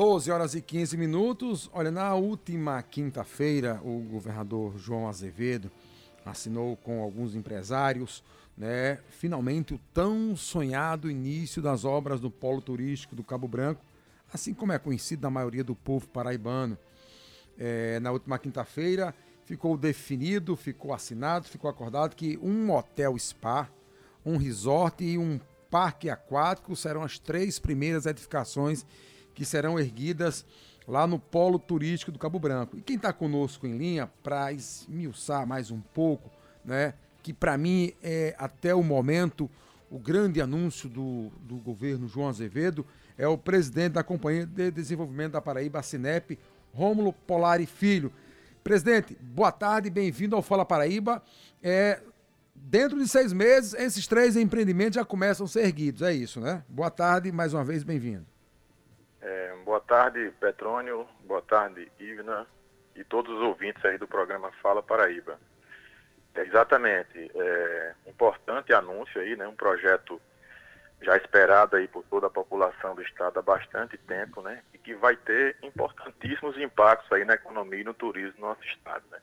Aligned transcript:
12 0.00 0.30
horas 0.30 0.54
e 0.54 0.62
15 0.62 0.96
minutos. 0.96 1.68
Olha, 1.74 1.90
na 1.90 2.14
última 2.14 2.82
quinta-feira, 2.82 3.82
o 3.84 4.00
governador 4.00 4.78
João 4.78 5.06
Azevedo 5.06 5.70
assinou 6.24 6.74
com 6.74 7.02
alguns 7.02 7.34
empresários, 7.34 8.24
né, 8.56 8.98
finalmente 9.10 9.74
o 9.74 9.80
tão 9.92 10.34
sonhado 10.34 11.10
início 11.10 11.60
das 11.60 11.84
obras 11.84 12.18
do 12.18 12.30
polo 12.30 12.62
turístico 12.62 13.14
do 13.14 13.22
Cabo 13.22 13.46
Branco, 13.46 13.84
assim 14.32 14.54
como 14.54 14.72
é 14.72 14.78
conhecido 14.78 15.20
na 15.20 15.28
maioria 15.28 15.62
do 15.62 15.74
povo 15.74 16.08
paraibano. 16.08 16.78
É, 17.58 18.00
na 18.00 18.10
última 18.10 18.38
quinta-feira 18.38 19.14
ficou 19.44 19.76
definido, 19.76 20.56
ficou 20.56 20.94
assinado, 20.94 21.46
ficou 21.46 21.68
acordado 21.68 22.16
que 22.16 22.38
um 22.38 22.72
hotel 22.72 23.18
spa, 23.18 23.68
um 24.24 24.38
resort 24.38 25.04
e 25.04 25.18
um 25.18 25.38
parque 25.70 26.08
aquático 26.08 26.74
serão 26.74 27.02
as 27.02 27.18
três 27.18 27.58
primeiras 27.58 28.06
edificações 28.06 28.86
que 29.34 29.44
serão 29.44 29.78
erguidas 29.78 30.44
lá 30.86 31.06
no 31.06 31.18
Polo 31.18 31.58
Turístico 31.58 32.10
do 32.10 32.18
Cabo 32.18 32.38
Branco. 32.38 32.76
E 32.76 32.82
quem 32.82 32.96
está 32.96 33.12
conosco 33.12 33.66
em 33.66 33.76
linha 33.76 34.10
para 34.22 34.52
esmiuçar 34.52 35.46
mais 35.46 35.70
um 35.70 35.80
pouco, 35.80 36.30
né, 36.64 36.94
que 37.22 37.32
para 37.32 37.56
mim 37.56 37.92
é 38.02 38.34
até 38.38 38.74
o 38.74 38.82
momento 38.82 39.48
o 39.90 39.98
grande 39.98 40.40
anúncio 40.40 40.88
do, 40.88 41.30
do 41.40 41.56
governo 41.56 42.06
João 42.06 42.28
Azevedo, 42.28 42.86
é 43.18 43.26
o 43.26 43.36
presidente 43.36 43.94
da 43.94 44.04
Companhia 44.04 44.46
de 44.46 44.70
Desenvolvimento 44.70 45.32
da 45.32 45.40
Paraíba, 45.40 45.80
a 45.80 45.82
Cinep, 45.82 46.38
Rômulo 46.72 47.12
Polari 47.12 47.66
Filho. 47.66 48.12
Presidente, 48.62 49.18
boa 49.20 49.50
tarde, 49.50 49.90
bem-vindo 49.90 50.36
ao 50.36 50.42
Fala 50.42 50.64
Paraíba. 50.64 51.20
É, 51.60 52.00
dentro 52.54 52.98
de 52.98 53.08
seis 53.08 53.32
meses, 53.32 53.74
esses 53.74 54.06
três 54.06 54.36
empreendimentos 54.36 54.94
já 54.94 55.04
começam 55.04 55.44
a 55.44 55.48
ser 55.48 55.64
erguidos, 55.64 56.02
é 56.02 56.12
isso, 56.14 56.40
né? 56.40 56.62
Boa 56.68 56.90
tarde, 56.90 57.32
mais 57.32 57.52
uma 57.52 57.64
vez, 57.64 57.82
bem-vindo. 57.82 58.24
Tarde, 59.90 60.32
Petrônio. 60.38 61.04
Boa 61.24 61.42
tarde, 61.42 61.90
Ivna. 61.98 62.46
E 62.94 63.02
todos 63.02 63.36
os 63.36 63.42
ouvintes 63.42 63.84
aí 63.84 63.98
do 63.98 64.06
programa 64.06 64.52
Fala 64.62 64.80
Paraíba. 64.80 65.36
É, 66.32 66.42
exatamente. 66.42 67.28
É, 67.34 67.94
importante 68.06 68.72
anúncio 68.72 69.20
aí, 69.20 69.34
né? 69.34 69.48
Um 69.48 69.56
projeto 69.56 70.22
já 71.02 71.16
esperado 71.16 71.74
aí 71.74 71.88
por 71.88 72.04
toda 72.04 72.28
a 72.28 72.30
população 72.30 72.94
do 72.94 73.02
estado 73.02 73.40
há 73.40 73.42
bastante 73.42 73.98
tempo, 73.98 74.40
né? 74.42 74.62
E 74.72 74.78
que 74.78 74.94
vai 74.94 75.16
ter 75.16 75.56
importantíssimos 75.60 76.56
impactos 76.56 77.10
aí 77.10 77.24
na 77.24 77.34
economia 77.34 77.80
e 77.80 77.84
no 77.84 77.92
turismo 77.92 78.34
do 78.34 78.42
nosso 78.42 78.62
estado, 78.62 79.02
né? 79.10 79.18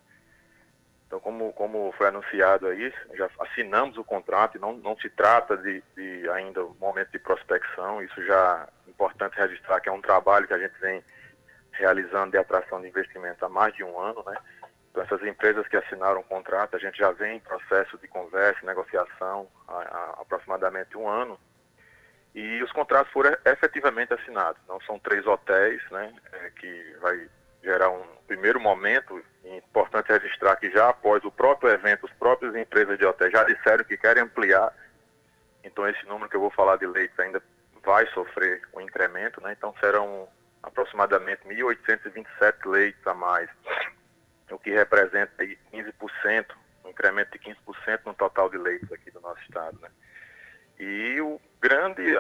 Então, 1.08 1.22
como, 1.22 1.54
como 1.54 1.94
foi 1.94 2.08
anunciado 2.08 2.68
aí, 2.68 2.94
já 3.14 3.30
assinamos 3.40 3.98
o 3.98 4.04
contrato, 4.04 4.60
não, 4.60 4.74
não 4.74 4.98
se 4.98 5.10
trata 5.10 5.56
de, 5.56 5.82
de 5.96 6.30
ainda 6.30 6.66
um 6.66 6.76
momento 6.76 7.12
de 7.12 7.20
prospecção, 7.20 8.04
isso 8.04 8.22
já 8.26 8.68
é 8.86 8.90
importante 8.90 9.38
registrar 9.38 9.80
que 9.80 9.88
é 9.88 9.92
um 9.92 10.02
trabalho 10.02 10.46
que 10.46 10.54
a 10.54 10.60
gente 10.60 10.78
vem 10.82 11.02
realizando 11.72 12.32
de 12.32 12.38
atração 12.38 12.82
de 12.82 12.90
investimento 12.90 13.46
há 13.46 13.50
mais 13.50 13.74
de 13.74 13.86
um 13.86 13.98
ano, 13.98 14.22
né? 14.26 14.38
Então, 14.92 15.02
essas 15.02 15.24
empresas 15.24 15.66
que 15.68 15.78
assinaram 15.78 16.20
o 16.20 16.24
contrato, 16.24 16.76
a 16.76 16.80
gente 16.80 16.98
já 16.98 17.12
vem 17.12 17.38
em 17.38 17.40
processo 17.40 17.98
de 18.00 18.08
conversa, 18.10 18.66
negociação 18.66 19.48
há, 19.68 19.74
há 19.74 20.22
aproximadamente 20.22 20.98
um 20.98 21.08
ano, 21.08 21.40
e 22.36 22.62
os 22.62 22.72
contratos 22.74 23.14
foram 23.14 23.36
efetivamente 23.46 24.14
assinados. 24.14 24.62
Não 24.68 24.82
são 24.82 25.00
três 25.00 25.26
hotéis, 25.26 25.82
né, 25.90 26.14
é, 26.34 26.50
que 26.50 26.96
vai 27.00 27.30
gerar 27.64 27.90
um 27.90 28.04
primeiro 28.28 28.60
momento, 28.60 29.24
importante 29.46 30.12
registrar 30.12 30.56
que 30.58 30.70
já 30.72 30.90
após 30.90 31.24
o 31.24 31.32
próprio 31.32 31.72
evento, 31.72 32.06
as 32.06 32.14
próprias 32.14 32.56
empresas 32.56 32.98
de 32.98 33.06
hotéis 33.06 33.32
já 33.32 33.44
disseram 33.44 33.84
que 33.84 33.98
querem 33.98 34.24
ampliar, 34.24 34.74
então 35.64 35.88
esse 35.88 36.06
número 36.06 36.30
que 36.30 36.36
eu 36.36 36.42
vou 36.42 36.52
falar 36.52 36.78
de 36.78 36.86
leitos 36.86 37.18
ainda 37.20 37.42
vai 37.84 38.06
sofrer 38.08 38.62
um 38.74 38.82
incremento, 38.82 39.42
né, 39.42 39.56
então 39.58 39.74
serão 39.80 40.28
aproximadamente 40.62 41.44
1.827 41.48 42.66
leitos 42.66 43.06
a 43.08 43.14
mais, 43.14 43.50
o 44.52 44.60
que 44.60 44.72
representa 44.72 45.32
aí 45.40 45.58
15%, 45.74 46.46
um 46.84 46.90
incremento 46.90 47.32
de 47.32 47.40
15% 47.40 48.00
no 48.06 48.14
total 48.14 48.50
de 48.50 48.58
leitos 48.58 48.92
aqui 48.92 49.10
do 49.12 49.22
nosso 49.22 49.42
estado, 49.42 49.80
né. 49.80 49.90
E 50.80 51.20
o 51.22 51.42
grande 51.60 52.16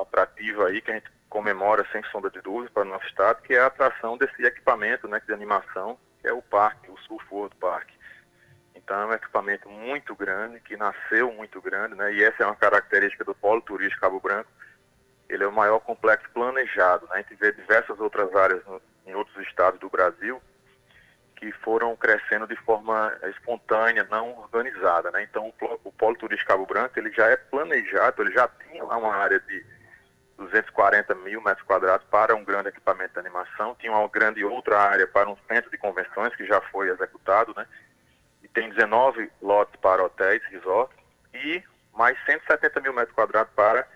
atrativo 0.00 0.64
aí 0.66 0.80
que 0.80 0.90
a 0.90 0.94
gente 0.94 1.10
comemora 1.34 1.84
sem 1.90 2.00
sombra 2.12 2.30
de 2.30 2.40
dúvida 2.40 2.70
para 2.72 2.84
o 2.84 2.88
nosso 2.88 3.04
estado, 3.06 3.42
que 3.42 3.54
é 3.54 3.58
a 3.58 3.66
atração 3.66 4.16
desse 4.16 4.40
equipamento 4.44 5.08
né, 5.08 5.20
de 5.26 5.32
animação, 5.32 5.98
que 6.20 6.28
é 6.28 6.32
o 6.32 6.40
parque, 6.40 6.88
o 6.88 6.96
Surf 6.98 7.26
World 7.28 7.56
Park. 7.56 7.88
Então 8.72 8.96
é 9.00 9.06
um 9.06 9.12
equipamento 9.12 9.68
muito 9.68 10.14
grande, 10.14 10.60
que 10.60 10.76
nasceu 10.76 11.32
muito 11.32 11.60
grande, 11.60 11.96
né, 11.96 12.14
e 12.14 12.22
essa 12.22 12.44
é 12.44 12.46
uma 12.46 12.54
característica 12.54 13.24
do 13.24 13.34
Polo 13.34 13.60
Turístico 13.62 14.00
Cabo 14.00 14.20
Branco. 14.20 14.48
Ele 15.28 15.42
é 15.42 15.46
o 15.48 15.52
maior 15.52 15.80
complexo 15.80 16.30
planejado. 16.32 17.06
Né, 17.06 17.14
a 17.14 17.16
gente 17.16 17.34
vê 17.34 17.50
diversas 17.50 17.98
outras 17.98 18.32
áreas 18.36 18.64
no, 18.64 18.80
em 19.04 19.16
outros 19.16 19.44
estados 19.44 19.80
do 19.80 19.90
Brasil, 19.90 20.40
que 21.34 21.50
foram 21.50 21.96
crescendo 21.96 22.46
de 22.46 22.54
forma 22.58 23.12
espontânea, 23.24 24.06
não 24.08 24.38
organizada. 24.38 25.10
Né? 25.10 25.24
Então, 25.24 25.52
o 25.82 25.90
Polo 25.90 26.16
Turístico 26.16 26.52
Cabo 26.52 26.64
Branco 26.64 26.96
ele 26.96 27.10
já 27.10 27.26
é 27.26 27.36
planejado, 27.36 28.22
ele 28.22 28.32
já 28.32 28.46
tinha 28.46 28.84
lá 28.84 28.96
uma 28.96 29.16
área 29.16 29.40
de 29.40 29.73
240 30.36 31.14
mil 31.16 31.40
metros 31.40 31.66
quadrados 31.66 32.06
para 32.08 32.34
um 32.34 32.44
grande 32.44 32.68
equipamento 32.68 33.14
de 33.14 33.20
animação, 33.20 33.74
tinha 33.76 33.92
uma 33.92 34.08
grande 34.08 34.44
outra 34.44 34.80
área 34.80 35.06
para 35.06 35.28
um 35.28 35.36
centro 35.48 35.70
de 35.70 35.78
convenções 35.78 36.34
que 36.34 36.44
já 36.44 36.60
foi 36.60 36.88
executado, 36.88 37.54
né? 37.56 37.66
e 38.42 38.48
tem 38.48 38.70
19 38.70 39.30
lotes 39.40 39.74
para 39.80 40.04
hotéis, 40.04 40.42
resorts, 40.50 40.96
e 41.32 41.62
mais 41.92 42.16
170 42.26 42.80
mil 42.80 42.92
metros 42.92 43.14
quadrados 43.14 43.52
para 43.54 43.86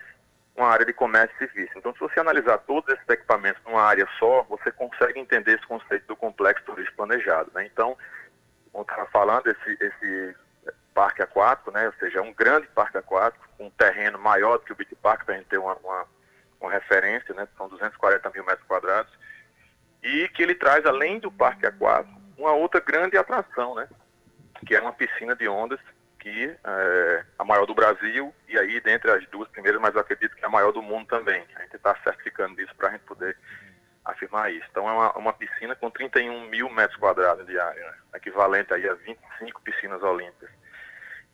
uma 0.55 0.67
área 0.67 0.85
de 0.85 0.93
comércio 0.93 1.33
e 1.35 1.39
serviço. 1.39 1.77
Então, 1.77 1.93
se 1.93 1.99
você 1.99 2.19
analisar 2.19 2.57
todos 2.59 2.93
esses 2.93 3.07
equipamentos 3.07 3.61
numa 3.65 3.81
área 3.81 4.07
só, 4.17 4.43
você 4.43 4.71
consegue 4.71 5.19
entender 5.19 5.55
esse 5.55 5.65
conceito 5.67 6.05
do 6.07 6.15
complexo 6.15 6.65
turístico 6.65 6.97
planejado. 6.97 7.49
Né? 7.53 7.65
Então, 7.65 7.97
como 8.71 8.83
estava 8.83 9.05
falando, 9.07 9.47
esse, 9.47 9.77
esse 9.79 10.35
parque 10.93 11.21
aquático, 11.21 11.71
né? 11.71 11.87
ou 11.87 11.93
seja, 11.93 12.21
um 12.21 12.33
grande 12.33 12.67
parque 12.67 12.97
aquático, 12.97 13.47
com 13.57 13.67
um 13.67 13.71
terreno 13.71 14.19
maior 14.19 14.57
do 14.57 14.65
que 14.65 14.73
o 14.73 14.75
Beach 14.75 14.95
Park, 14.95 15.23
para 15.23 15.35
a 15.35 15.37
gente 15.37 15.47
ter 15.47 15.57
uma, 15.57 15.75
uma, 15.75 16.05
uma 16.59 16.71
referência, 16.71 17.33
né? 17.33 17.47
são 17.57 17.69
240 17.69 18.29
mil 18.31 18.45
metros 18.45 18.67
quadrados, 18.67 19.11
e 20.03 20.27
que 20.29 20.43
ele 20.43 20.55
traz, 20.55 20.85
além 20.85 21.19
do 21.19 21.31
parque 21.31 21.65
aquático, 21.65 22.19
uma 22.37 22.53
outra 22.53 22.79
grande 22.79 23.17
atração, 23.17 23.75
né? 23.75 23.87
que 24.65 24.75
é 24.75 24.81
uma 24.81 24.93
piscina 24.93 25.35
de 25.35 25.47
ondas 25.47 25.79
que 26.19 26.57
é 26.63 27.25
a 27.37 27.43
maior 27.43 27.65
do 27.65 27.73
Brasil 27.73 28.33
e 28.47 28.57
aí 28.57 28.79
dentre 28.81 29.09
as 29.09 29.25
duas 29.29 29.47
primeiras, 29.49 29.81
mas 29.81 29.95
eu 29.95 30.01
acredito 30.01 30.35
que 30.35 30.43
é 30.43 30.47
a 30.47 30.51
maior 30.51 30.71
do 30.71 30.81
mundo 30.81 31.07
também. 31.07 31.43
A 31.55 31.61
gente 31.61 31.75
está 31.75 31.95
certificando 32.03 32.61
isso 32.61 32.75
para 32.75 32.89
a 32.89 32.91
gente 32.91 33.05
poder 33.05 33.37
afirmar 34.03 34.51
isso. 34.51 34.65
Então 34.69 34.87
é 34.87 34.91
uma, 34.91 35.11
uma, 35.13 35.33
piscina 35.33 35.75
com 35.75 35.89
31 35.89 36.49
mil 36.49 36.69
metros 36.69 36.99
quadrados 36.99 37.45
de 37.47 37.57
área, 37.57 37.83
né? 37.83 37.97
equivalente 38.15 38.73
aí 38.73 38.87
a 38.87 38.93
25 38.95 39.61
piscinas 39.61 40.03
olímpicas. 40.03 40.49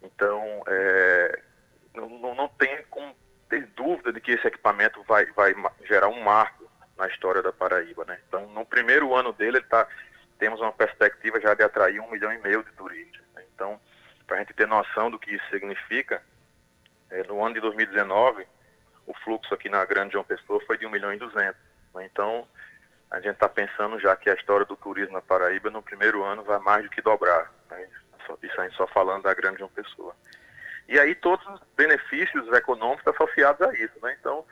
Então 0.01 0.63
é, 0.67 1.41
não, 1.95 2.09
não, 2.09 2.35
não 2.35 2.47
tem 2.49 2.83
como 2.89 3.15
dúvida 3.63 4.11
de 4.11 4.21
que 4.21 4.31
esse 4.31 4.47
equipamento 4.47 5.01
vai, 5.03 5.25
vai 5.27 5.55
gerar 5.85 6.07
um 6.07 6.21
marco 6.21 6.69
na 6.97 7.07
história 7.07 7.41
da 7.41 7.51
Paraíba. 7.51 8.05
Né? 8.05 8.19
Então 8.27 8.47
no 8.47 8.65
primeiro 8.65 9.13
ano 9.15 9.33
dele 9.33 9.57
ele 9.57 9.65
tá, 9.65 9.87
temos 10.39 10.59
uma 10.59 10.71
perspectiva 10.71 11.39
já 11.39 11.53
de 11.53 11.63
atrair 11.63 11.99
um 11.99 12.09
milhão 12.11 12.31
e 12.31 12.37
meio 12.39 12.63
de 12.63 12.71
turistas. 12.71 13.21
Né? 13.33 13.43
Então 13.53 13.79
para 14.25 14.37
a 14.37 14.39
gente 14.39 14.53
ter 14.53 14.67
noção 14.67 15.11
do 15.11 15.19
que 15.19 15.35
isso 15.35 15.45
significa, 15.49 16.21
é, 17.09 17.23
no 17.23 17.43
ano 17.43 17.55
de 17.55 17.61
2019, 17.61 18.45
o 19.05 19.13
fluxo 19.23 19.53
aqui 19.53 19.69
na 19.69 19.85
Grande 19.85 20.13
João 20.13 20.23
Pessoa 20.25 20.59
foi 20.65 20.77
de 20.77 20.85
1 20.85 20.89
milhão 20.89 21.13
e 21.13 21.17
200. 21.17 21.55
Né? 21.93 22.05
Então, 22.05 22.47
a 23.11 23.17
gente 23.17 23.33
está 23.33 23.47
pensando 23.47 23.99
já 23.99 24.15
que 24.15 24.29
a 24.29 24.33
história 24.33 24.65
do 24.65 24.75
turismo 24.75 25.13
na 25.13 25.21
Paraíba, 25.21 25.69
no 25.69 25.81
primeiro 25.81 26.23
ano, 26.23 26.43
vai 26.43 26.59
mais 26.59 26.83
do 26.83 26.89
que 26.89 27.01
dobrar. 27.01 27.51
Né? 27.69 27.87
Isso 28.41 28.59
a 28.59 28.63
gente 28.63 28.75
só 28.75 28.87
falando 28.87 29.23
da 29.23 29.33
Grande 29.33 29.59
João 29.59 29.69
Pessoa. 29.69 30.15
E 30.87 30.99
aí 30.99 31.15
todos 31.15 31.45
os 31.47 31.59
benefícios 31.75 32.47
econômicos 32.53 33.07
associados 33.07 33.61
a 33.61 33.73
isso. 33.73 33.93
Né? 34.01 34.15
Então, 34.19 34.45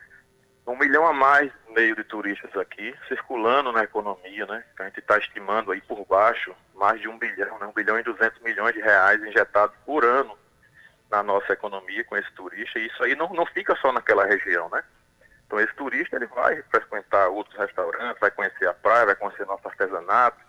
um 0.65 0.77
milhão 0.77 1.05
a 1.05 1.13
mais 1.13 1.51
meio 1.69 1.95
de 1.95 2.03
turistas 2.03 2.55
aqui, 2.55 2.95
circulando 3.07 3.71
na 3.71 3.83
economia, 3.83 4.45
né? 4.45 4.63
A 4.79 4.83
gente 4.85 4.99
está 4.99 5.17
estimando 5.17 5.71
aí 5.71 5.81
por 5.81 6.05
baixo 6.05 6.55
mais 6.73 7.01
de 7.01 7.07
um 7.07 7.17
bilhão, 7.17 7.59
né? 7.59 7.67
um 7.67 7.73
bilhão 7.73 7.99
e 7.99 8.03
duzentos 8.03 8.41
milhões 8.41 8.73
de 8.73 8.81
reais 8.81 9.21
injetados 9.23 9.75
por 9.85 10.05
ano 10.05 10.37
na 11.11 11.21
nossa 11.21 11.53
economia 11.53 12.03
com 12.05 12.15
esse 12.15 12.31
turista. 12.31 12.79
E 12.79 12.87
isso 12.87 13.03
aí 13.03 13.15
não, 13.15 13.29
não 13.33 13.45
fica 13.45 13.75
só 13.75 13.91
naquela 13.91 14.25
região, 14.25 14.69
né? 14.69 14.83
Então 15.45 15.59
esse 15.59 15.73
turista 15.75 16.15
ele 16.15 16.25
vai 16.27 16.61
frequentar 16.63 17.27
outros 17.27 17.55
restaurantes, 17.57 18.19
vai 18.19 18.31
conhecer 18.31 18.67
a 18.67 18.73
praia, 18.73 19.05
vai 19.05 19.15
conhecer 19.15 19.45
nosso 19.45 19.67
artesanato, 19.67 20.39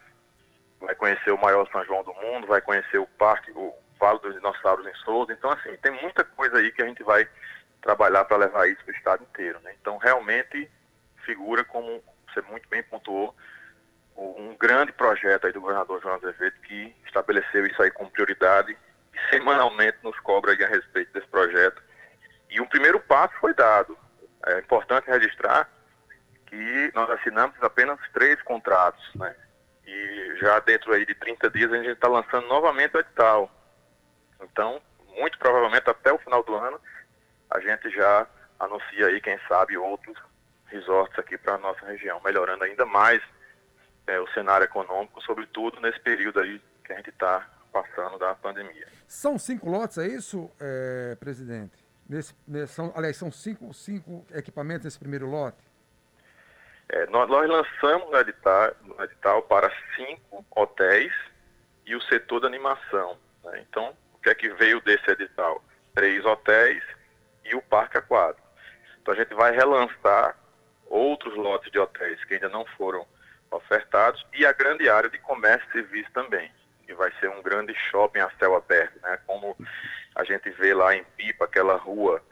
vai 0.81 0.95
conhecer 0.95 1.31
o 1.33 1.39
maior 1.39 1.69
São 1.71 1.85
João 1.85 2.05
do 2.05 2.15
mundo, 2.15 2.47
vai 2.47 2.61
conhecer 2.61 2.99
o 2.99 3.07
parque, 3.07 3.51
o 3.51 3.75
Vale 3.99 4.19
dos 4.21 4.35
Dinossauros 4.35 4.87
em 4.87 4.95
Souza. 4.97 5.33
Então 5.33 5.51
assim, 5.51 5.77
tem 5.77 5.93
muita 6.03 6.25
coisa 6.25 6.59
aí 6.59 6.73
que 6.73 6.83
a 6.83 6.87
gente 6.87 7.03
vai 7.03 7.29
trabalhar 7.83 8.25
para 8.25 8.39
levar 8.39 8.69
isso 8.69 8.83
para 8.85 8.93
o 8.93 8.97
estado 8.97 9.23
inteiro. 9.23 9.61
Né? 9.61 9.75
Então, 9.81 9.99
realmente 9.99 10.71
figura 11.25 11.65
como 11.65 12.03
você 12.29 12.41
muito 12.43 12.69
bem 12.69 12.83
pontuou, 12.83 13.35
um 14.17 14.57
grande 14.57 14.93
projeto 14.93 15.47
aí 15.47 15.53
do 15.53 15.61
governador 15.61 16.01
João 16.01 16.15
Azevedo 16.15 16.55
que 16.63 16.95
estabeleceu 17.07 17.67
isso 17.67 17.83
aí 17.83 17.91
como 17.91 18.11
prioridade 18.11 18.77
e 19.13 19.31
semanalmente 19.31 19.99
nos 20.03 20.19
cobra 20.21 20.53
a 20.53 20.69
respeito 20.69 21.13
desse 21.13 21.27
projeto. 21.29 21.83
E 22.51 22.61
um 22.61 22.67
primeiro 22.67 23.01
passo 23.01 23.35
foi 23.41 23.55
dado. 23.55 23.99
É 24.47 24.59
importante 24.61 25.11
registrar 25.11 25.69
que 26.47 26.55
que 26.55 26.93
nós 26.95 27.11
assinamos 27.11 27.57
apenas 27.63 27.99
três 28.13 28.41
contratos, 28.43 29.05
né? 29.17 29.35
E 29.87 30.37
já 30.41 30.61
dentro 30.61 30.93
aí 30.93 31.05
de 31.05 31.15
30 31.15 31.51
dias 31.51 31.73
a 31.73 31.77
gente 31.77 31.89
está 31.89 32.09
lançando 32.09 32.47
novamente 32.47 32.97
o 32.97 33.01
edital. 33.01 33.51
Então, 34.41 34.81
muito 35.17 35.39
provavelmente 35.39 35.91
até 35.91 36.13
o 36.13 36.19
final 36.19 36.43
do 36.45 36.55
ano, 36.55 36.81
a 37.51 37.61
gente 37.61 37.84
já 37.95 38.27
anuncia 38.59 39.07
aí, 39.07 39.21
quem 39.21 39.39
sabe, 39.49 39.77
outros 39.77 40.17
resorts 40.67 41.19
aqui 41.19 41.39
para 41.39 41.55
a 41.55 41.59
nossa 41.59 41.85
região, 41.87 42.21
melhorando 42.25 42.65
ainda 42.65 42.85
mais 42.85 43.23
é, 44.07 44.19
o 44.21 44.27
cenário 44.29 44.65
econômico, 44.65 45.23
sobretudo 45.23 45.81
nesse 45.81 46.01
período 46.01 46.41
aí 46.41 46.61
que 46.85 46.93
a 46.93 46.97
gente 46.97 47.11
está 47.11 47.49
passando 47.73 48.19
da 48.19 48.35
pandemia. 48.35 48.87
São 49.07 49.39
cinco 49.39 49.69
lotes, 49.69 49.99
é 49.99 50.07
isso, 50.07 50.51
é, 50.61 51.17
presidente? 51.19 51.85
Nesse, 52.09 52.35
nesse, 52.47 52.75
são, 52.75 52.93
aliás, 52.95 53.17
são 53.17 53.31
cinco, 53.33 53.73
cinco 53.73 54.27
equipamentos 54.33 54.85
nesse 54.85 54.99
primeiro 54.99 55.27
lote? 55.27 55.59
É, 56.89 57.07
nós, 57.07 57.29
nós, 57.29 57.49
lançamos 57.49 58.11
no 58.11 58.19
edital, 58.19 58.73
no 58.83 59.03
edital, 59.03 59.43
para 59.43 59.73
cinco 59.97 60.45
hotéis 60.55 61.13
e 61.87 61.97
o 61.97 62.03
setor 62.03 62.41
da 62.41 62.47
animação. 62.47 63.17
Né? 63.43 63.65
Então, 63.69 63.97
o 64.13 64.19
que 64.19 64.29
é 64.29 64.35
que 64.35 64.51
veio 64.51 64.81
desse 64.83 65.11
edital? 65.11 65.65
Três 65.95 66.25
hotéis 66.25 66.83
e 67.45 67.55
o 67.55 67.63
parque 67.63 67.99
aquático. 67.99 68.47
Então, 69.01 69.15
a 69.15 69.17
gente 69.17 69.35
vai 69.35 69.53
relançar 69.53 70.37
outros 70.87 71.35
lotes 71.37 71.71
de 71.71 71.79
hotéis 71.79 72.23
que 72.25 72.35
ainda 72.35 72.49
não 72.49 72.65
foram 72.77 73.07
ofertados 73.51 74.25
e 74.35 74.45
a 74.45 74.53
grande 74.53 74.89
área 74.89 75.09
de 75.09 75.19
comércio 75.19 75.69
e 75.69 75.73
serviço 75.73 76.11
também, 76.13 76.51
que 76.87 76.95
vai 76.95 77.13
ser 77.21 77.29
um 77.31 77.43
grande 77.43 77.75
shopping 77.75 78.21
a 78.21 78.31
céu 78.39 78.57
aberto, 78.57 79.01
né? 79.03 79.19
Como 79.27 79.57
a 80.15 80.25
gente 80.25 80.51
vê 80.51 80.75
lá 80.75 80.95
em 80.95 81.05
Pipa, 81.17 81.45
aquela 81.45 81.77
rua 81.77 82.23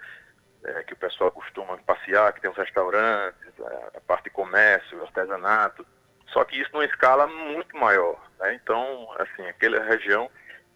é, 0.64 0.82
que 0.85 0.93
o 0.93 0.97
pessoal 0.97 1.31
costuma 1.31 1.76
passear, 1.79 2.32
que 2.32 2.41
tem 2.41 2.50
os 2.50 2.56
restaurantes, 2.56 3.53
a 3.94 4.00
parte 4.00 4.25
de 4.25 4.31
comércio, 4.31 5.03
artesanato, 5.03 5.87
só 6.29 6.44
que 6.44 6.61
isso 6.61 6.70
numa 6.73 6.85
escala 6.85 7.26
muito 7.26 7.76
maior, 7.76 8.19
né? 8.38 8.55
Então, 8.55 9.09
assim, 9.19 9.47
aquela 9.47 9.82
região 9.85 10.31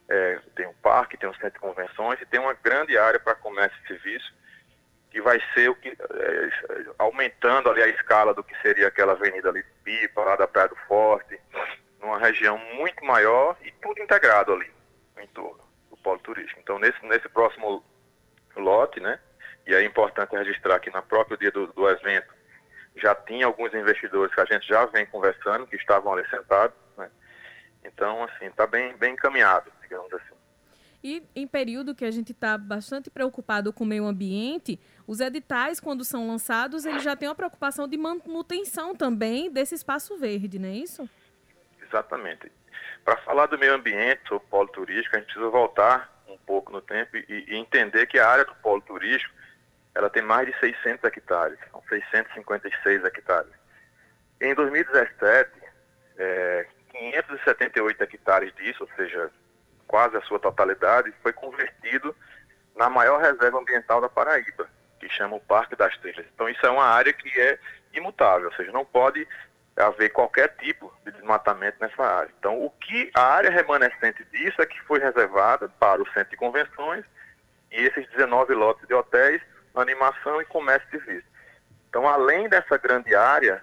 é, 0.09 0.41
tem 0.55 0.67
um 0.67 0.75
parque, 0.75 1.17
tem 1.17 1.29
um 1.29 1.35
centro 1.35 1.53
de 1.53 1.59
convenções 1.59 2.21
e 2.21 2.27
tem 2.27 2.41
uma 2.41 2.55
grande 2.55 2.97
área 2.97 3.19
para 3.19 3.35
comércio 3.35 3.79
e 3.85 3.89
serviço 3.89 4.35
que 5.11 5.21
vai 5.21 5.41
ser 5.55 5.71
o 5.71 5.75
que 5.75 5.89
é, 5.89 6.51
aumentando 6.99 7.71
ali 7.71 7.83
a 7.83 7.89
escala 7.89 8.35
do 8.35 8.45
que 8.45 8.55
seria 8.61 8.89
aquela 8.89 9.13
avenida 9.13 9.49
ali 9.49 9.65
Pipa, 9.83 10.23
lá 10.23 10.37
da 10.37 10.47
Praia 10.47 10.69
do 10.69 10.77
Forte, 10.89 11.41
numa 12.01 12.19
região 12.19 12.59
muito 12.75 13.05
maior 13.05 13.57
e 13.63 13.71
tudo 13.73 14.03
integrado 14.03 14.53
ali 14.53 14.71
em 15.19 15.27
torno 15.29 15.61
do 15.91 15.97
polo 15.97 16.19
turístico. 16.19 16.61
Então 16.61 16.79
nesse, 16.79 17.05
nesse 17.07 17.29
próximo 17.29 17.85
lote, 18.57 19.01
né, 19.01 19.19
e 19.67 19.75
é 19.75 19.83
importante 19.85 20.37
registrar 20.37 20.79
que 20.81 20.91
na 20.91 21.03
próprio 21.03 21.37
dia 21.37 21.51
do, 21.51 21.67
do 21.69 21.89
evento 21.89 22.35
já 22.97 23.15
tinha 23.15 23.47
alguns 23.47 23.75
investidores 23.75 24.35
que 24.35 24.41
a 24.41 24.45
gente 24.45 24.67
já 24.67 24.87
vem 24.87 25.07
conversando, 25.07 25.67
que 25.67 25.77
estavam 25.77 26.15
ali 26.15 26.27
sentados, 26.29 26.77
né? 26.97 27.11
Então, 27.85 28.25
assim, 28.25 28.47
está 28.47 28.67
bem, 28.67 28.97
bem 28.97 29.13
encaminhado, 29.13 29.71
digamos 29.89 30.13
assim. 30.13 30.35
E 31.03 31.23
em 31.37 31.47
período 31.47 31.95
que 31.95 32.05
a 32.05 32.11
gente 32.11 32.33
está 32.33 32.59
bastante 32.59 33.11
preocupado 33.11 33.73
com 33.73 33.85
o 33.85 33.87
meio 33.87 34.05
ambiente, 34.07 34.81
os 35.07 35.21
editais, 35.21 35.79
quando 35.79 36.05
são 36.05 36.27
lançados, 36.27 36.85
eles 36.85 37.03
já 37.03 37.15
têm 37.15 37.29
uma 37.29 37.35
preocupação 37.35 37.87
de 37.87 37.97
manutenção 37.97 38.95
também 38.95 39.51
desse 39.51 39.75
espaço 39.75 40.17
verde, 40.19 40.59
não 40.59 40.69
é 40.69 40.73
isso? 40.73 41.09
Exatamente. 41.81 42.51
Para 43.05 43.19
falar 43.19 43.47
do 43.47 43.57
meio 43.57 43.75
ambiente, 43.75 44.23
do 44.29 44.41
polo 44.41 44.69
turístico, 44.69 45.15
a 45.15 45.21
gente 45.21 45.27
precisa 45.27 45.49
voltar 45.49 46.13
um 46.29 46.37
pouco 46.39 46.73
no 46.73 46.81
tempo 46.81 47.17
e, 47.17 47.25
e, 47.29 47.57
entender 47.57 48.07
que 48.07 48.19
a 48.19 48.29
área 48.29 48.45
do 48.45 48.55
polo 48.57 48.81
turístico 48.81 49.33
ela 49.95 50.11
tem 50.11 50.23
mais 50.23 50.47
de 50.47 50.59
600 50.59 51.05
hectares, 51.05 51.59
são 51.71 51.83
656 51.89 53.05
hectares. 53.05 53.53
Em 54.41 54.55
2017, 54.55 55.51
é, 56.19 56.67
578 56.91 58.03
hectares 58.03 58.55
disso, 58.57 58.83
ou 58.83 58.91
seja, 58.97 59.31
quase 59.87 60.17
a 60.17 60.23
sua 60.23 60.39
totalidade, 60.39 61.13
foi 61.23 61.33
convertido 61.33 62.15
na 62.75 62.91
maior 62.91 63.21
reserva 63.21 63.59
ambiental 63.59 64.01
da 64.01 64.09
Paraíba, 64.09 64.69
que 65.01 65.09
chama 65.09 65.37
o 65.37 65.41
Parque 65.41 65.77
das 65.77 65.97
Trilhas. 65.99 66.27
Então 66.35 66.49
isso 66.49 66.65
é 66.65 66.71
uma 66.71 66.85
área 66.85 67.13
que 67.13 67.29
é 67.41 67.59
imutável, 67.95 68.49
ou 68.49 68.55
seja, 68.55 68.71
não 68.73 68.85
pode 68.85 69.27
haver 69.77 70.11
qualquer 70.11 70.49
tipo 70.57 70.93
de 71.05 71.13
desmatamento 71.13 71.77
nessa 71.81 72.03
área. 72.03 72.31
Então 72.39 72.65
o 72.65 72.71
que 72.71 73.11
a 73.15 73.23
área 73.23 73.51
remanescente 73.51 74.25
disso 74.27 74.61
é 74.61 74.67
que 74.67 74.81
foi 74.83 74.99
reservada 74.99 75.69
para 75.69 76.03
o 76.03 76.09
centro 76.13 76.31
de 76.31 76.37
convenções 76.37 77.05
e 77.71 77.83
esses 77.83 78.09
19 78.11 78.55
lotes 78.55 78.87
de 78.87 78.95
hotéis, 78.95 79.43
animação 79.75 80.41
e 80.41 80.45
comércio 80.47 80.89
de 80.91 81.05
serviços. 81.05 81.31
Então 81.89 82.09
além 82.09 82.49
dessa 82.49 82.79
grande 82.79 83.15
área 83.15 83.63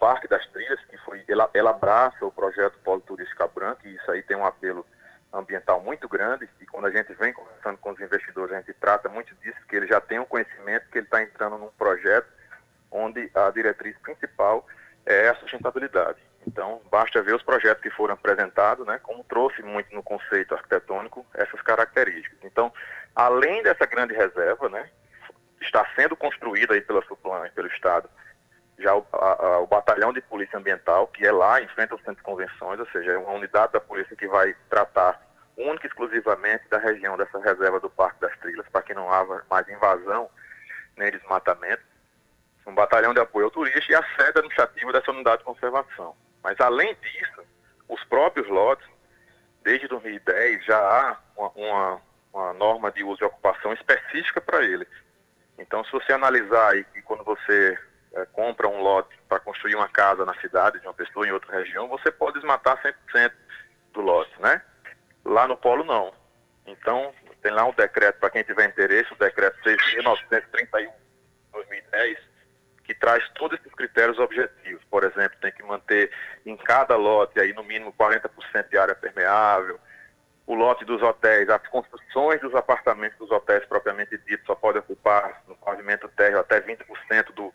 Parque 0.00 0.26
das 0.26 0.44
Trilhas, 0.46 0.80
que 0.86 0.96
foi 0.98 1.22
abraça 1.68 2.24
o 2.24 2.32
projeto 2.32 2.78
Polo 2.82 3.02
Turístico 3.02 3.46
Branco, 3.54 3.86
e 3.86 3.94
isso 3.94 4.10
aí 4.10 4.22
tem 4.22 4.36
um 4.36 4.46
apelo 4.46 4.84
ambiental 5.32 5.80
muito 5.82 6.08
grande 6.08 6.48
e 6.60 6.66
quando 6.66 6.86
a 6.86 6.90
gente 6.90 7.12
vem 7.14 7.32
conversando 7.32 7.76
com 7.78 7.90
os 7.90 8.00
investidores, 8.00 8.52
a 8.52 8.58
gente 8.60 8.72
trata 8.72 9.08
muito 9.08 9.34
disso, 9.36 9.58
que 9.68 9.76
ele 9.76 9.86
já 9.86 10.00
tem 10.00 10.18
um 10.18 10.24
conhecimento 10.24 10.88
que 10.90 10.98
ele 10.98 11.06
está 11.06 11.22
entrando 11.22 11.58
num 11.58 11.68
projeto 11.68 12.26
onde 12.90 13.30
a 13.34 13.50
diretriz 13.50 13.96
principal 13.98 14.66
é 15.06 15.28
a 15.28 15.34
sustentabilidade. 15.36 16.18
Então, 16.46 16.80
basta 16.90 17.22
ver 17.22 17.34
os 17.34 17.42
projetos 17.42 17.82
que 17.82 17.90
foram 17.90 18.14
apresentados, 18.14 18.86
né, 18.86 18.98
como 19.02 19.22
trouxe 19.22 19.62
muito 19.62 19.94
no 19.94 20.02
conceito 20.02 20.54
arquitetônico 20.54 21.24
essas 21.34 21.60
características. 21.62 22.38
Então, 22.42 22.72
além 23.14 23.62
dessa 23.62 23.86
grande 23.86 24.14
reserva, 24.14 24.68
né, 24.68 24.90
está 25.60 25.86
sendo 25.94 26.16
construída 26.16 26.74
aí 26.74 26.80
pela 26.80 27.04
Suplan 27.04 27.46
e 27.46 27.50
pelo 27.50 27.68
Estado, 27.68 28.08
já 28.80 28.94
o, 28.94 29.06
a, 29.12 29.58
o, 29.60 29.66
batalhão 29.66 30.12
de 30.12 30.20
polícia 30.20 30.58
ambiental, 30.58 31.06
que 31.08 31.26
é 31.26 31.32
lá 31.32 31.60
em 31.60 31.68
frente 31.68 31.92
ao 31.92 31.98
centro 31.98 32.16
de 32.16 32.22
convenções, 32.22 32.80
ou 32.80 32.86
seja, 32.86 33.12
é 33.12 33.18
uma 33.18 33.32
unidade 33.32 33.72
da 33.72 33.80
polícia 33.80 34.16
que 34.16 34.26
vai 34.26 34.54
tratar 34.68 35.20
única 35.56 35.86
e 35.86 35.88
exclusivamente 35.88 36.68
da 36.68 36.78
região 36.78 37.16
dessa 37.16 37.38
reserva 37.38 37.78
do 37.80 37.90
Parque 37.90 38.20
das 38.20 38.36
Trilhas, 38.38 38.66
para 38.72 38.82
que 38.82 38.94
não 38.94 39.12
haja 39.12 39.42
mais 39.50 39.68
invasão 39.68 40.30
nem 40.96 41.10
desmatamento. 41.10 41.82
Um 42.66 42.74
batalhão 42.74 43.12
de 43.12 43.20
apoio 43.20 43.46
ao 43.46 43.50
turista 43.50 43.90
e 43.90 43.94
a 43.94 44.02
sede 44.16 44.38
administrativa 44.38 44.92
dessa 44.92 45.10
unidade 45.10 45.38
de 45.38 45.44
conservação. 45.44 46.14
Mas, 46.42 46.58
além 46.60 46.94
disso, 46.96 47.42
os 47.88 48.02
próprios 48.04 48.48
lotes, 48.48 48.86
desde 49.62 49.88
2010, 49.88 50.64
já 50.64 50.78
há 50.78 51.16
uma, 51.36 51.50
uma, 51.56 52.02
uma 52.32 52.52
norma 52.54 52.92
de 52.92 53.02
uso 53.02 53.22
e 53.22 53.26
ocupação 53.26 53.72
específica 53.72 54.40
para 54.40 54.62
ele. 54.62 54.86
Então, 55.58 55.84
se 55.84 55.92
você 55.92 56.12
analisar 56.12 56.70
aí 56.70 56.84
que 56.84 57.02
quando 57.02 57.24
você 57.24 57.78
é, 58.14 58.26
compra 58.26 58.68
um 58.68 58.82
lote 58.82 59.16
para 59.28 59.40
construir 59.40 59.76
uma 59.76 59.88
casa 59.88 60.24
na 60.24 60.34
cidade 60.40 60.80
de 60.80 60.86
uma 60.86 60.94
pessoa 60.94 61.26
em 61.26 61.32
outra 61.32 61.58
região, 61.58 61.88
você 61.88 62.10
pode 62.10 62.34
desmatar 62.34 62.80
100% 62.82 63.32
do 63.92 64.00
lote, 64.00 64.32
né? 64.40 64.62
Lá 65.24 65.46
no 65.46 65.56
polo, 65.56 65.84
não. 65.84 66.12
Então, 66.66 67.12
tem 67.42 67.52
lá 67.52 67.64
um 67.64 67.72
decreto, 67.72 68.18
para 68.18 68.30
quem 68.30 68.42
tiver 68.42 68.68
interesse, 68.68 69.12
o 69.12 69.16
decreto 69.16 69.58
6.931 69.62 70.90
2010, 71.52 72.18
que 72.84 72.94
traz 72.94 73.28
todos 73.30 73.58
esses 73.58 73.72
critérios 73.74 74.18
objetivos. 74.18 74.82
Por 74.90 75.04
exemplo, 75.04 75.38
tem 75.40 75.52
que 75.52 75.62
manter 75.62 76.10
em 76.44 76.56
cada 76.56 76.96
lote 76.96 77.40
aí 77.40 77.52
no 77.52 77.62
mínimo 77.62 77.92
40% 77.92 78.68
de 78.68 78.78
área 78.78 78.94
permeável. 78.94 79.78
O 80.46 80.54
lote 80.54 80.84
dos 80.84 81.00
hotéis, 81.00 81.48
as 81.48 81.64
construções 81.68 82.40
dos 82.40 82.54
apartamentos 82.54 83.16
dos 83.18 83.30
hotéis 83.30 83.64
propriamente 83.66 84.18
dito, 84.18 84.44
só 84.46 84.54
pode 84.54 84.78
ocupar 84.78 85.42
no 85.46 85.54
pavimento 85.56 86.08
térreo 86.08 86.40
até 86.40 86.60
20% 86.60 87.32
do, 87.34 87.54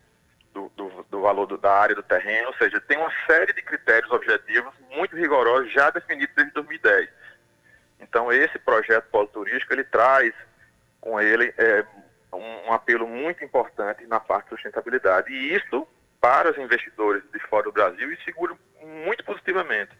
do, 0.55 0.71
do, 0.77 1.05
do 1.11 1.21
valor 1.21 1.45
do, 1.45 1.57
da 1.57 1.71
área 1.73 1.93
do 1.93 2.01
terreno, 2.01 2.47
ou 2.47 2.55
seja, 2.55 2.79
tem 2.79 2.97
uma 2.97 3.11
série 3.27 3.51
de 3.51 3.61
critérios 3.61 4.09
objetivos 4.09 4.73
muito 4.89 5.15
rigorosos 5.15 5.71
já 5.73 5.89
definidos 5.89 6.33
desde 6.33 6.53
2010. 6.53 7.09
Então 7.99 8.31
esse 8.31 8.57
projeto 8.59 9.09
polo 9.11 9.27
turístico 9.27 9.73
ele 9.73 9.83
traz 9.83 10.33
com 11.01 11.19
ele 11.19 11.53
é, 11.57 11.85
um, 12.31 12.69
um, 12.69 12.73
apelo 12.73 13.05
muito 13.05 13.43
importante 13.43 14.07
na 14.07 14.19
parte 14.19 14.45
de 14.45 14.49
sustentabilidade 14.51 15.31
e 15.31 15.53
isso 15.53 15.85
para 16.21 16.49
os 16.49 16.57
investidores 16.57 17.21
de 17.31 17.39
fora 17.47 17.63
do 17.63 17.73
Brasil 17.73 18.11
e 18.11 18.23
segura 18.23 18.55
muito 18.81 19.23
positivamente. 19.25 19.91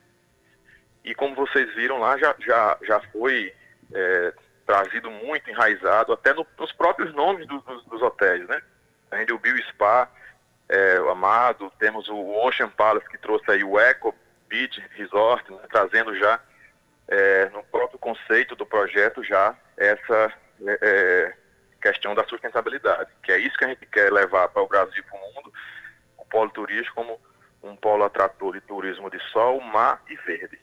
E 1.03 1.13
como 1.13 1.35
vocês 1.35 1.73
viram 1.75 1.99
lá 1.99 2.17
já 2.17 2.33
já 2.39 2.77
já 2.81 2.99
foi 3.11 3.53
é, 3.93 4.33
trazido 4.65 5.11
muito 5.11 5.49
enraizado 5.49 6.13
até 6.13 6.33
no, 6.33 6.47
nos 6.57 6.71
próprios 6.71 7.13
nomes 7.13 7.45
dos, 7.45 7.61
dos, 7.63 7.83
dos 7.85 8.01
hotéis, 8.01 8.47
né? 8.47 8.61
Ainda 9.11 9.35
o 9.35 9.39
Bio 9.39 9.57
Spa 9.69 10.09
é, 10.67 10.99
o 10.99 11.09
Amado, 11.09 11.71
temos 11.77 12.07
o 12.09 12.17
Ocean 12.45 12.69
Palace 12.69 13.07
que 13.09 13.17
trouxe 13.17 13.49
aí 13.51 13.63
o 13.63 13.79
Eco 13.79 14.15
Beach 14.47 14.81
Resort, 14.95 15.51
né, 15.51 15.59
trazendo 15.69 16.15
já 16.15 16.39
é, 17.07 17.49
no 17.49 17.63
próprio 17.63 17.99
conceito 17.99 18.55
do 18.55 18.65
projeto 18.65 19.23
já 19.23 19.55
essa 19.77 20.33
é, 20.65 20.79
é, 20.81 21.37
questão 21.81 22.15
da 22.15 22.25
sustentabilidade, 22.25 23.11
que 23.21 23.31
é 23.31 23.37
isso 23.37 23.57
que 23.57 23.65
a 23.65 23.67
gente 23.67 23.85
quer 23.85 24.11
levar 24.11 24.47
para 24.49 24.63
o 24.63 24.67
Brasil 24.67 24.97
e 24.97 25.03
para 25.03 25.19
o 25.19 25.33
mundo, 25.33 25.53
o 26.17 26.25
polo 26.25 26.49
turístico 26.49 26.95
como 26.95 27.19
um 27.61 27.75
polo 27.75 28.03
atrator 28.03 28.53
de 28.53 28.61
turismo 28.61 29.09
de 29.09 29.19
sol, 29.31 29.59
mar 29.61 30.01
e 30.09 30.15
verde. 30.15 30.59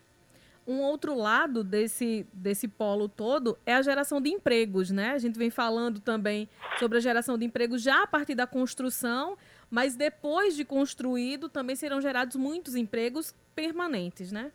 Um 0.66 0.80
outro 0.80 1.16
lado 1.16 1.64
desse, 1.64 2.24
desse 2.32 2.68
polo 2.68 3.08
todo 3.08 3.58
é 3.66 3.74
a 3.74 3.82
geração 3.82 4.20
de 4.20 4.30
empregos, 4.30 4.92
né? 4.92 5.10
A 5.10 5.18
gente 5.18 5.36
vem 5.36 5.50
falando 5.50 5.98
também 5.98 6.48
sobre 6.78 6.98
a 6.98 7.00
geração 7.00 7.36
de 7.36 7.44
empregos 7.44 7.82
já 7.82 8.04
a 8.04 8.06
partir 8.06 8.36
da 8.36 8.46
construção, 8.46 9.36
mas 9.72 9.96
depois 9.96 10.54
de 10.54 10.66
construído 10.66 11.48
também 11.48 11.74
serão 11.74 11.98
gerados 11.98 12.36
muitos 12.36 12.74
empregos 12.74 13.34
permanentes, 13.54 14.30
né? 14.30 14.52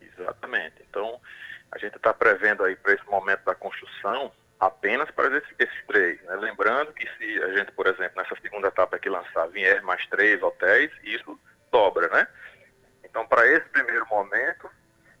Exatamente. 0.00 0.84
Então, 0.90 1.20
a 1.70 1.78
gente 1.78 1.96
está 1.96 2.12
prevendo 2.12 2.64
aí 2.64 2.74
para 2.74 2.94
esse 2.94 3.06
momento 3.06 3.44
da 3.44 3.54
construção 3.54 4.32
apenas 4.58 5.08
para 5.12 5.38
esses, 5.38 5.54
esses 5.60 5.86
três. 5.86 6.20
Né? 6.22 6.34
Lembrando 6.34 6.92
que 6.92 7.08
se 7.16 7.42
a 7.44 7.56
gente, 7.56 7.70
por 7.70 7.86
exemplo, 7.86 8.20
nessa 8.20 8.34
segunda 8.42 8.66
etapa 8.66 8.96
aqui 8.96 9.08
lançar, 9.08 9.46
vier 9.46 9.80
mais 9.82 10.04
três 10.08 10.42
hotéis, 10.42 10.90
isso 11.04 11.38
dobra, 11.70 12.08
né? 12.08 12.26
Então, 13.04 13.24
para 13.28 13.46
esse 13.46 13.68
primeiro 13.68 14.08
momento, 14.08 14.68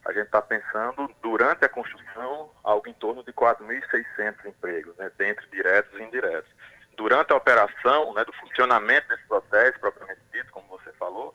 a 0.04 0.12
gente 0.12 0.26
está 0.26 0.42
pensando, 0.42 1.08
durante 1.22 1.64
a 1.64 1.68
construção, 1.68 2.50
algo 2.64 2.88
em 2.88 2.94
torno 2.94 3.22
de 3.22 3.32
4.600 3.32 4.44
empregos, 4.46 4.96
né, 4.96 5.12
dentre 5.16 5.46
diretos 5.52 5.96
e 5.96 6.02
indiretos. 6.02 6.50
Durante 6.98 7.32
a 7.32 7.36
operação, 7.36 8.12
né, 8.12 8.24
do 8.24 8.32
funcionamento 8.32 9.06
desses 9.06 9.30
hotéis, 9.30 9.78
propriamente 9.78 10.20
dito, 10.32 10.50
como 10.50 10.66
você 10.66 10.92
falou, 10.94 11.32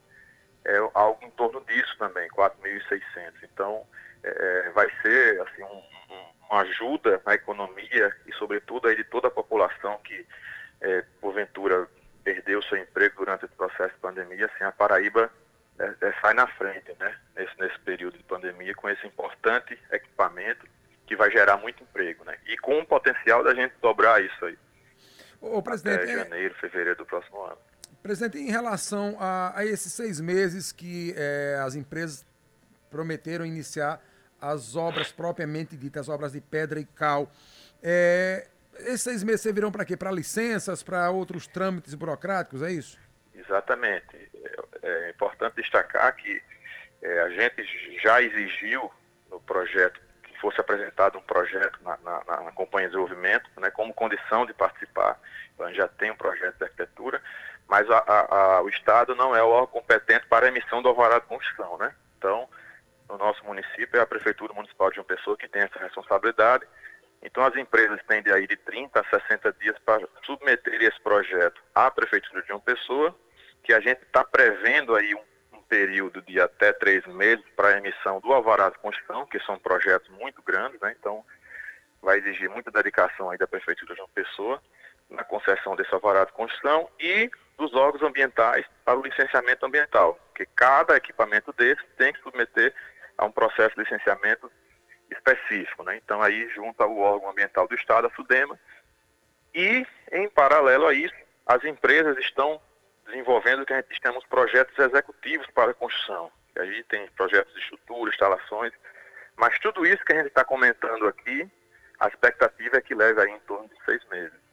é 0.65 0.77
algo 0.93 1.23
em 1.23 1.31
torno 1.31 1.61
disso 1.61 1.95
também, 1.97 2.27
4.600. 2.31 3.33
Então, 3.43 3.87
é, 4.23 4.69
vai 4.73 4.89
ser 5.01 5.41
assim, 5.41 5.63
um, 5.63 6.13
um, 6.13 6.25
uma 6.49 6.61
ajuda 6.61 7.21
na 7.25 7.33
economia 7.33 8.15
e, 8.25 8.33
sobretudo, 8.33 8.87
aí 8.87 8.95
de 8.95 9.03
toda 9.03 9.27
a 9.27 9.31
população 9.31 9.97
que, 10.03 10.25
é, 10.81 11.03
porventura, 11.19 11.87
perdeu 12.23 12.61
seu 12.63 12.77
emprego 12.77 13.17
durante 13.17 13.45
esse 13.45 13.53
processo 13.55 13.93
de 13.93 13.99
pandemia. 13.99 14.45
Assim, 14.45 14.63
a 14.63 14.71
Paraíba 14.71 15.29
é, 15.79 15.93
é, 16.01 16.13
sai 16.21 16.33
na 16.33 16.47
frente, 16.47 16.95
né, 16.99 17.15
nesse, 17.35 17.59
nesse 17.59 17.79
período 17.79 18.17
de 18.17 18.23
pandemia, 18.23 18.73
com 18.75 18.89
esse 18.89 19.05
importante 19.05 19.77
equipamento 19.91 20.65
que 21.05 21.15
vai 21.15 21.29
gerar 21.29 21.57
muito 21.57 21.83
emprego, 21.83 22.23
né, 22.23 22.37
e 22.45 22.57
com 22.57 22.79
o 22.79 22.85
potencial 22.85 23.43
da 23.43 23.53
gente 23.53 23.73
dobrar 23.81 24.23
isso 24.23 24.45
aí. 24.45 24.57
Ô, 25.41 25.61
presidente, 25.61 26.03
até 26.03 26.23
janeiro, 26.23 26.55
fevereiro 26.55 26.99
do 26.99 27.05
próximo 27.05 27.43
ano. 27.43 27.57
Presidente, 28.01 28.37
em 28.37 28.49
relação 28.49 29.17
a, 29.19 29.57
a 29.59 29.65
esses 29.65 29.91
seis 29.91 30.21
meses 30.21 30.71
que 30.71 31.13
é, 31.17 31.59
as 31.61 31.75
empresas 31.75 32.25
prometeram 32.89 33.45
iniciar 33.45 34.01
as 34.43 34.75
obras 34.75 35.09
propriamente 35.09 35.77
ditas, 35.77 36.01
as 36.01 36.09
obras 36.09 36.33
de 36.33 36.41
pedra 36.41 36.77
e 36.77 36.85
cal, 36.85 37.31
é, 37.81 38.45
esses 38.79 39.01
seis 39.01 39.23
meses 39.23 39.41
servirão 39.41 39.71
para 39.71 39.85
quê? 39.85 39.95
Para 39.95 40.11
licenças, 40.11 40.83
para 40.83 41.09
outros 41.09 41.47
trâmites 41.47 41.93
burocráticos, 41.93 42.61
é 42.61 42.71
isso? 42.71 42.99
Exatamente. 43.33 44.29
É, 44.81 45.07
é 45.07 45.09
importante 45.09 45.55
destacar 45.55 46.13
que 46.15 46.41
é, 47.01 47.21
a 47.21 47.29
gente 47.29 47.65
já 48.01 48.21
exigiu 48.21 48.91
no 49.31 49.39
projeto 49.39 49.99
que 50.23 50.37
fosse 50.41 50.59
apresentado 50.59 51.17
um 51.17 51.21
projeto 51.21 51.79
na, 51.81 51.97
na, 52.03 52.41
na 52.43 52.51
Companhia 52.51 52.89
de 52.89 52.95
Desenvolvimento, 52.95 53.49
né, 53.61 53.71
como 53.71 53.93
condição 53.93 54.45
de 54.45 54.53
participar. 54.53 55.17
Então, 55.53 55.67
a 55.67 55.69
gente 55.69 55.77
já 55.77 55.87
tem 55.87 56.11
um 56.11 56.17
projeto 56.17 56.57
de 56.57 56.63
arquitetura, 56.65 57.21
mas 57.67 57.89
a, 57.89 58.03
a, 58.07 58.61
o 58.61 58.67
Estado 58.67 59.15
não 59.15 59.33
é 59.33 59.41
o 59.41 59.47
órgão 59.47 59.67
competente 59.67 60.25
para 60.27 60.47
a 60.47 60.49
emissão 60.49 60.81
do 60.81 60.89
alvará 60.89 61.19
de 61.19 61.27
construção. 61.27 61.77
Né? 61.77 61.93
No 63.23 63.29
nosso 63.29 63.45
município, 63.45 63.97
é 63.97 64.01
a 64.01 64.05
Prefeitura 64.05 64.53
Municipal 64.53 64.91
de 64.91 64.99
uma 64.99 65.05
pessoa 65.05 65.37
que 65.37 65.47
tem 65.47 65.61
essa 65.61 65.79
responsabilidade. 65.79 66.67
Então, 67.21 67.41
as 67.45 67.55
empresas 67.55 67.97
têm 68.05 68.21
de 68.21 68.29
aí 68.29 68.45
de 68.45 68.57
30 68.57 68.99
a 68.99 69.03
60 69.21 69.53
dias 69.53 69.79
para 69.85 70.05
submeter 70.25 70.83
esse 70.83 70.99
projeto 70.99 71.63
à 71.73 71.89
Prefeitura 71.89 72.41
de 72.41 72.51
uma 72.51 72.59
pessoa 72.59 73.15
que 73.63 73.71
a 73.71 73.79
gente 73.79 74.01
está 74.01 74.25
prevendo 74.25 74.93
aí 74.93 75.15
um, 75.15 75.23
um, 75.53 75.61
período 75.61 76.21
de 76.21 76.37
até 76.41 76.73
três 76.73 77.05
meses 77.05 77.45
para 77.55 77.69
a 77.69 77.77
emissão 77.77 78.19
do 78.19 78.33
alvará 78.33 78.69
de 78.69 78.77
construção, 78.79 79.25
que 79.25 79.39
são 79.39 79.57
projetos 79.57 80.09
muito 80.09 80.41
grandes, 80.41 80.77
né? 80.81 80.93
então 80.99 81.23
vai 82.01 82.17
exigir 82.17 82.49
muita 82.49 82.71
dedicação 82.71 83.29
aí 83.29 83.37
da 83.37 83.47
Prefeitura 83.47 83.95
de 83.95 84.01
uma 84.01 84.09
Pessoa 84.09 84.61
na 85.09 85.23
concessão 85.23 85.77
desse 85.77 85.93
alvará 85.93 86.25
de 86.25 86.33
construção 86.33 86.89
e 86.99 87.31
dos 87.57 87.73
órgãos 87.73 88.03
ambientais 88.03 88.65
para 88.83 88.99
o 88.99 89.01
licenciamento 89.01 89.65
ambiental, 89.65 90.19
porque 90.27 90.45
cada 90.55 90.97
equipamento 90.97 91.53
desse 91.53 91.81
tem 91.95 92.11
que 92.11 92.21
submeter 92.21 92.73
a 93.17 93.25
um 93.25 93.31
processo 93.31 93.75
de 93.75 93.83
licenciamento 93.83 94.51
específico. 95.11 95.83
Né? 95.83 95.97
Então 95.97 96.21
aí 96.21 96.49
junta 96.49 96.85
o 96.85 96.99
órgão 96.99 97.29
ambiental 97.29 97.67
do 97.67 97.75
Estado, 97.75 98.07
a 98.07 98.15
SUDEMA, 98.15 98.59
e 99.53 99.85
em 100.11 100.29
paralelo 100.29 100.87
a 100.87 100.93
isso, 100.93 101.13
as 101.45 101.63
empresas 101.63 102.17
estão 102.17 102.59
desenvolvendo 103.05 103.65
que 103.65 103.73
a 103.73 103.81
gente 103.81 104.01
temos 104.01 104.25
projetos 104.25 104.77
executivos 104.77 105.47
para 105.53 105.71
a 105.71 105.73
construção. 105.73 106.31
E 106.55 106.59
aí 106.59 106.83
tem 106.83 107.07
projetos 107.11 107.53
de 107.53 107.59
estrutura, 107.59 108.11
instalações, 108.11 108.73
mas 109.35 109.57
tudo 109.59 109.85
isso 109.85 110.03
que 110.05 110.13
a 110.13 110.17
gente 110.17 110.27
está 110.27 110.43
comentando 110.43 111.07
aqui, 111.07 111.49
a 111.99 112.07
expectativa 112.07 112.77
é 112.77 112.81
que 112.81 112.95
leve 112.95 113.21
aí 113.21 113.31
em 113.31 113.39
torno 113.41 113.67
de 113.67 113.75
seis 113.85 114.03
meses. 114.09 114.43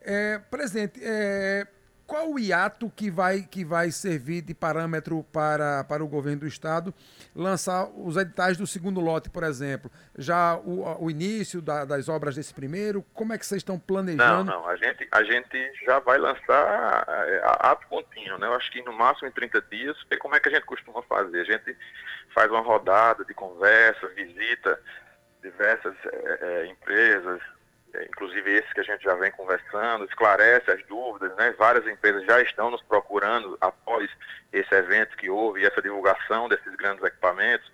É, 0.00 0.38
presidente, 0.38 1.00
é, 1.02 1.66
qual 2.06 2.30
o 2.30 2.38
hiato 2.38 2.90
que 2.94 3.10
vai, 3.10 3.42
que 3.42 3.64
vai 3.64 3.90
servir 3.90 4.42
de 4.42 4.54
parâmetro 4.54 5.24
para, 5.32 5.84
para 5.84 6.04
o 6.04 6.08
governo 6.08 6.40
do 6.40 6.46
Estado 6.46 6.94
lançar 7.34 7.86
os 7.86 8.16
editais 8.16 8.56
do 8.56 8.66
segundo 8.66 9.00
lote, 9.00 9.30
por 9.30 9.42
exemplo? 9.42 9.90
Já 10.16 10.56
o, 10.56 11.04
o 11.04 11.10
início 11.10 11.62
da, 11.62 11.84
das 11.84 12.08
obras 12.08 12.34
desse 12.36 12.52
primeiro, 12.52 13.02
como 13.14 13.32
é 13.32 13.38
que 13.38 13.46
vocês 13.46 13.60
estão 13.60 13.78
planejando? 13.78 14.44
Não, 14.44 14.60
não, 14.60 14.68
a 14.68 14.76
gente, 14.76 15.08
a 15.10 15.22
gente 15.22 15.72
já 15.84 15.98
vai 15.98 16.18
lançar 16.18 17.04
é, 17.08 17.40
ato 17.44 17.86
contínuo, 17.88 18.38
né? 18.38 18.46
Eu 18.46 18.54
acho 18.54 18.70
que 18.70 18.82
no 18.82 18.92
máximo 18.92 19.28
em 19.28 19.32
30 19.32 19.62
dias, 19.62 19.96
porque 19.98 20.18
como 20.18 20.34
é 20.34 20.40
que 20.40 20.48
a 20.48 20.52
gente 20.52 20.66
costuma 20.66 21.02
fazer? 21.02 21.40
A 21.40 21.44
gente 21.44 21.76
faz 22.34 22.50
uma 22.50 22.60
rodada 22.60 23.24
de 23.24 23.32
conversa, 23.32 24.08
visita 24.08 24.78
diversas 25.42 25.94
é, 26.06 26.38
é, 26.40 26.66
empresas, 26.66 27.40
inclusive 28.02 28.50
esse 28.50 28.74
que 28.74 28.80
a 28.80 28.84
gente 28.84 29.02
já 29.02 29.14
vem 29.14 29.30
conversando, 29.32 30.04
esclarece 30.04 30.70
as 30.70 30.84
dúvidas, 30.86 31.34
né? 31.36 31.54
Várias 31.58 31.86
empresas 31.86 32.24
já 32.24 32.40
estão 32.40 32.70
nos 32.70 32.82
procurando 32.82 33.56
após 33.60 34.10
esse 34.52 34.74
evento 34.74 35.16
que 35.16 35.30
houve 35.30 35.60
e 35.60 35.66
essa 35.66 35.82
divulgação 35.82 36.48
desses 36.48 36.74
grandes 36.76 37.04
equipamentos. 37.04 37.70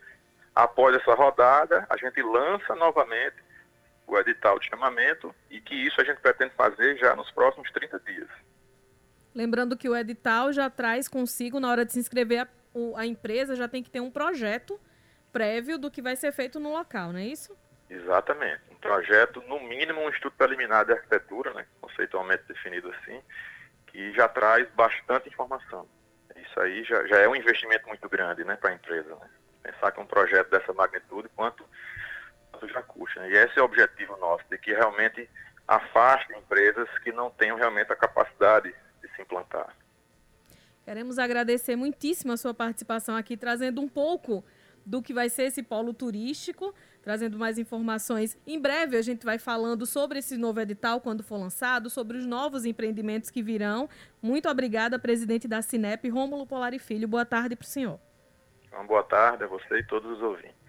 Após 0.54 0.94
essa 0.96 1.14
rodada, 1.14 1.86
a 1.88 1.96
gente 1.96 2.20
lança 2.22 2.74
novamente 2.74 3.36
o 4.06 4.18
edital 4.18 4.58
de 4.58 4.68
chamamento 4.68 5.34
e 5.48 5.60
que 5.60 5.74
isso 5.74 6.00
a 6.00 6.04
gente 6.04 6.20
pretende 6.20 6.52
fazer 6.54 6.96
já 6.98 7.14
nos 7.14 7.30
próximos 7.30 7.70
30 7.70 8.00
dias. 8.00 8.28
Lembrando 9.34 9.76
que 9.76 9.88
o 9.88 9.96
edital 9.96 10.52
já 10.52 10.68
traz 10.68 11.06
consigo, 11.06 11.60
na 11.60 11.70
hora 11.70 11.84
de 11.84 11.92
se 11.92 11.98
inscrever, 12.00 12.40
a, 12.40 12.48
a 13.00 13.06
empresa 13.06 13.54
já 13.54 13.68
tem 13.68 13.82
que 13.82 13.90
ter 13.90 14.00
um 14.00 14.10
projeto 14.10 14.78
prévio 15.32 15.78
do 15.78 15.90
que 15.90 16.02
vai 16.02 16.16
ser 16.16 16.32
feito 16.32 16.58
no 16.58 16.72
local, 16.72 17.12
não 17.12 17.20
é 17.20 17.26
isso? 17.26 17.56
Exatamente. 17.88 18.69
Projeto, 18.80 19.42
no 19.46 19.60
mínimo, 19.60 20.00
um 20.00 20.08
estudo 20.08 20.34
preliminar 20.36 20.84
de 20.86 20.92
arquitetura, 20.92 21.52
né, 21.52 21.66
conceitualmente 21.80 22.44
definido 22.48 22.90
assim, 22.90 23.20
que 23.86 24.12
já 24.12 24.28
traz 24.28 24.68
bastante 24.70 25.28
informação. 25.28 25.86
Isso 26.36 26.60
aí 26.60 26.82
já, 26.84 27.06
já 27.06 27.18
é 27.18 27.28
um 27.28 27.36
investimento 27.36 27.86
muito 27.86 28.08
grande 28.08 28.44
né, 28.44 28.56
para 28.56 28.70
a 28.70 28.74
empresa. 28.74 29.14
Né? 29.16 29.28
Pensar 29.62 29.92
que 29.92 30.00
um 30.00 30.06
projeto 30.06 30.48
dessa 30.48 30.72
magnitude, 30.72 31.28
quanto, 31.36 31.64
quanto 32.50 32.68
já 32.68 32.82
custa. 32.82 33.20
Né? 33.20 33.30
E 33.30 33.36
esse 33.36 33.58
é 33.58 33.62
o 33.62 33.66
objetivo 33.66 34.16
nosso, 34.16 34.44
de 34.50 34.56
que 34.56 34.72
realmente 34.72 35.28
afaste 35.68 36.32
empresas 36.32 36.88
que 37.04 37.12
não 37.12 37.30
tenham 37.30 37.56
realmente 37.56 37.92
a 37.92 37.96
capacidade 37.96 38.74
de 39.02 39.08
se 39.14 39.22
implantar. 39.22 39.74
Queremos 40.84 41.18
agradecer 41.18 41.76
muitíssimo 41.76 42.32
a 42.32 42.36
sua 42.36 42.52
participação 42.52 43.14
aqui, 43.16 43.36
trazendo 43.36 43.80
um 43.80 43.88
pouco 43.88 44.44
do 44.84 45.02
que 45.02 45.12
vai 45.12 45.28
ser 45.28 45.44
esse 45.44 45.62
polo 45.62 45.94
turístico, 45.94 46.74
trazendo 47.02 47.38
mais 47.38 47.58
informações. 47.58 48.38
Em 48.46 48.60
breve 48.60 48.96
a 48.96 49.02
gente 49.02 49.24
vai 49.24 49.38
falando 49.38 49.86
sobre 49.86 50.18
esse 50.18 50.36
novo 50.36 50.60
edital 50.60 51.00
quando 51.00 51.22
for 51.22 51.36
lançado, 51.36 51.88
sobre 51.88 52.18
os 52.18 52.26
novos 52.26 52.64
empreendimentos 52.64 53.30
que 53.30 53.42
virão. 53.42 53.88
Muito 54.22 54.48
obrigada, 54.48 54.98
presidente 54.98 55.48
da 55.48 55.62
Cinep, 55.62 56.08
Rômulo 56.08 56.46
Polari 56.46 56.78
Filho. 56.78 57.08
Boa 57.08 57.24
tarde 57.24 57.56
para 57.56 57.64
o 57.64 57.68
senhor. 57.68 57.98
Uma 58.72 58.84
boa 58.84 59.02
tarde 59.02 59.44
a 59.44 59.46
você 59.46 59.78
e 59.78 59.86
todos 59.86 60.10
os 60.10 60.22
ouvintes. 60.22 60.59